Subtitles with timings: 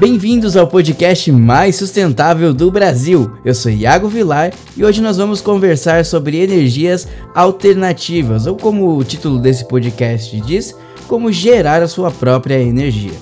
[0.00, 3.32] Bem-vindos ao podcast mais sustentável do Brasil.
[3.44, 9.04] Eu sou Iago Vilar e hoje nós vamos conversar sobre energias alternativas, ou como o
[9.04, 10.74] título desse podcast diz,
[11.06, 13.12] como gerar a sua própria energia.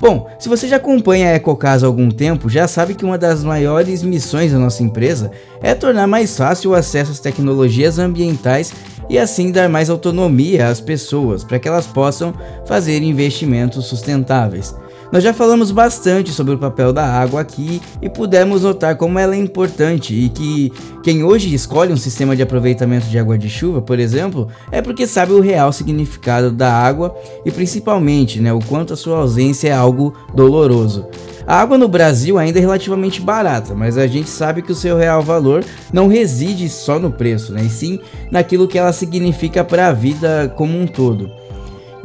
[0.00, 3.44] Bom, se você já acompanha a Ecocasa há algum tempo, já sabe que uma das
[3.44, 5.30] maiores missões da nossa empresa
[5.60, 8.72] é tornar mais fácil o acesso às tecnologias ambientais
[9.10, 12.32] e assim dar mais autonomia às pessoas para que elas possam
[12.64, 14.74] fazer investimentos sustentáveis.
[15.14, 19.36] Nós já falamos bastante sobre o papel da água aqui e pudemos notar como ela
[19.36, 20.72] é importante e que
[21.04, 25.06] quem hoje escolhe um sistema de aproveitamento de água de chuva, por exemplo, é porque
[25.06, 29.72] sabe o real significado da água e principalmente né, o quanto a sua ausência é
[29.72, 31.06] algo doloroso.
[31.46, 34.96] A água no Brasil ainda é relativamente barata, mas a gente sabe que o seu
[34.96, 38.00] real valor não reside só no preço, né, e sim
[38.32, 41.43] naquilo que ela significa para a vida como um todo.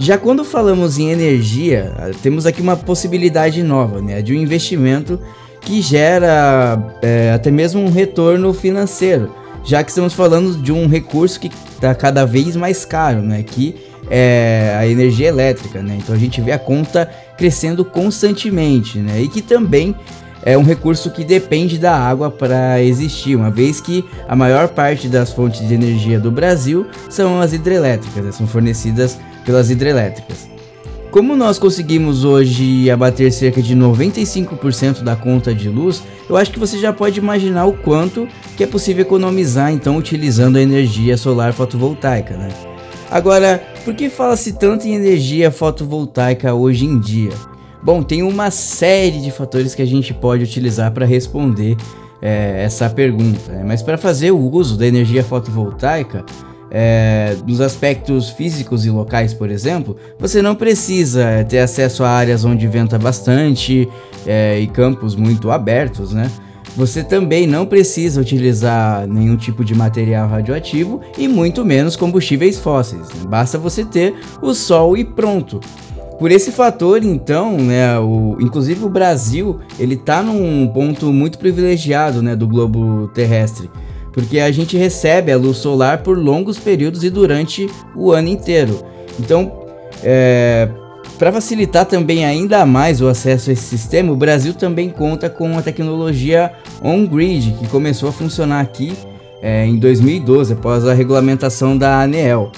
[0.01, 5.19] Já quando falamos em energia, temos aqui uma possibilidade nova, né, de um investimento
[5.59, 9.29] que gera é, até mesmo um retorno financeiro,
[9.61, 13.75] já que estamos falando de um recurso que está cada vez mais caro, né, que
[14.09, 19.27] é a energia elétrica, né, então a gente vê a conta crescendo constantemente, né, e
[19.27, 19.93] que também
[20.43, 25.09] é um recurso que depende da água para existir, uma vez que a maior parte
[25.09, 30.49] das fontes de energia do Brasil são as hidrelétricas, né, são fornecidas pelas hidrelétricas.
[31.11, 36.59] Como nós conseguimos hoje abater cerca de 95% da conta de luz, eu acho que
[36.59, 41.51] você já pode imaginar o quanto que é possível economizar então utilizando a energia solar
[41.51, 42.49] fotovoltaica, né?
[43.09, 47.31] Agora, por que fala-se tanto em energia fotovoltaica hoje em dia?
[47.81, 51.75] Bom, tem uma série de fatores que a gente pode utilizar para responder
[52.21, 53.63] é, essa pergunta, né?
[53.65, 56.23] mas para fazer o uso da energia fotovoltaica,
[56.71, 62.45] é, nos aspectos físicos e locais, por exemplo, você não precisa ter acesso a áreas
[62.45, 63.87] onde venta bastante
[64.25, 66.29] é, e campos muito abertos, né?
[66.75, 73.09] Você também não precisa utilizar nenhum tipo de material radioativo e muito menos combustíveis fósseis.
[73.09, 73.25] Né?
[73.27, 75.59] Basta você ter o sol e pronto.
[76.19, 82.21] Por esse fator, então, né, o, inclusive o Brasil, ele está num ponto muito privilegiado,
[82.21, 83.69] né, do globo terrestre
[84.11, 88.83] porque a gente recebe a luz solar por longos períodos e durante o ano inteiro.
[89.19, 89.51] Então,
[90.03, 90.69] é,
[91.17, 95.57] para facilitar também ainda mais o acesso a esse sistema, o Brasil também conta com
[95.57, 98.93] a tecnologia on-grid, que começou a funcionar aqui
[99.41, 102.51] é, em 2012, após a regulamentação da ANEEL.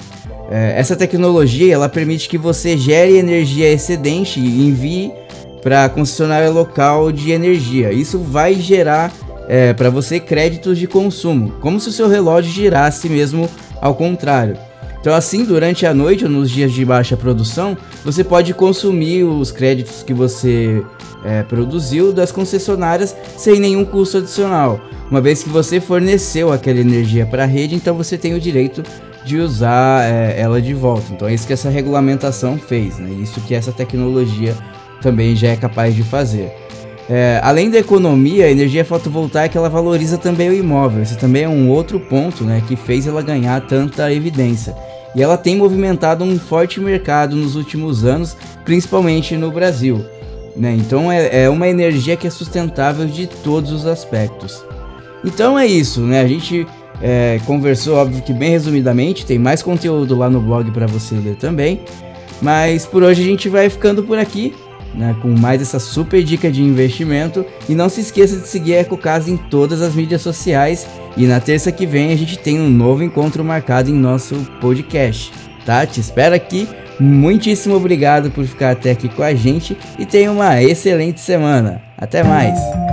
[0.50, 5.12] É, essa tecnologia ela permite que você gere energia excedente e envie
[5.62, 7.92] para a concessionária local de energia.
[7.92, 9.12] Isso vai gerar
[9.48, 13.48] é, para você créditos de consumo, como se o seu relógio girasse mesmo
[13.80, 14.56] ao contrário.
[15.02, 19.50] Então, assim, durante a noite ou nos dias de baixa produção, você pode consumir os
[19.50, 20.80] créditos que você
[21.24, 24.80] é, produziu das concessionárias sem nenhum custo adicional.
[25.10, 28.84] Uma vez que você forneceu aquela energia para a rede, então você tem o direito
[29.24, 31.12] de usar é, ela de volta.
[31.12, 33.10] Então, é isso que essa regulamentação fez, né?
[33.20, 34.56] Isso que essa tecnologia
[35.00, 36.61] também já é capaz de fazer.
[37.10, 41.02] É, além da economia, a energia fotovoltaica ela valoriza também o imóvel.
[41.02, 44.74] Esse também é um outro ponto né, que fez ela ganhar tanta evidência.
[45.14, 50.04] E ela tem movimentado um forte mercado nos últimos anos, principalmente no Brasil.
[50.56, 50.74] Né?
[50.78, 54.64] Então é, é uma energia que é sustentável de todos os aspectos.
[55.24, 56.20] Então é isso, né?
[56.20, 56.66] A gente
[57.00, 61.36] é, conversou, óbvio que bem resumidamente, tem mais conteúdo lá no blog para você ler
[61.36, 61.80] também.
[62.40, 64.54] Mas por hoje a gente vai ficando por aqui
[64.94, 67.44] né, com mais essa super dica de investimento.
[67.68, 70.86] E não se esqueça de seguir a EcoCasa em todas as mídias sociais.
[71.16, 75.32] E na terça que vem a gente tem um novo encontro marcado em nosso podcast.
[75.64, 75.86] Tá?
[75.86, 76.68] Te espero aqui.
[77.00, 81.82] Muitíssimo obrigado por ficar até aqui com a gente e tenha uma excelente semana.
[81.98, 82.91] Até mais!